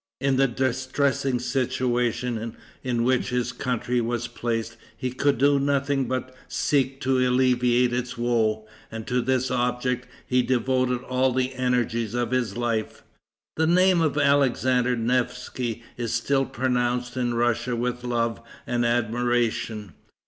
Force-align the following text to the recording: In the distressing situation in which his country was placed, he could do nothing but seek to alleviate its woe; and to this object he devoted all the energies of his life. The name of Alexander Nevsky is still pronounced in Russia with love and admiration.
In 0.19 0.37
the 0.37 0.47
distressing 0.47 1.37
situation 1.37 2.57
in 2.81 3.03
which 3.03 3.29
his 3.29 3.51
country 3.51 4.01
was 4.01 4.27
placed, 4.27 4.75
he 4.97 5.11
could 5.11 5.37
do 5.37 5.59
nothing 5.59 6.05
but 6.07 6.35
seek 6.47 6.99
to 7.01 7.19
alleviate 7.19 7.93
its 7.93 8.17
woe; 8.17 8.65
and 8.91 9.05
to 9.05 9.21
this 9.21 9.51
object 9.51 10.07
he 10.25 10.41
devoted 10.41 11.03
all 11.03 11.31
the 11.31 11.53
energies 11.53 12.15
of 12.15 12.31
his 12.31 12.57
life. 12.57 13.03
The 13.57 13.67
name 13.67 14.01
of 14.01 14.17
Alexander 14.17 14.95
Nevsky 14.95 15.83
is 15.97 16.11
still 16.13 16.45
pronounced 16.47 17.15
in 17.15 17.35
Russia 17.35 17.75
with 17.75 18.03
love 18.03 18.41
and 18.65 18.83
admiration. 18.83 19.93